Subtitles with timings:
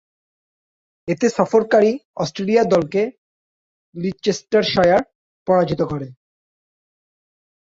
[1.07, 1.91] এতে সফরকারী
[2.15, 3.01] অস্ট্রেলিয়া দলকে
[3.95, 5.03] লিচেস্টারশায়ার
[5.47, 6.07] পরাজিত করে।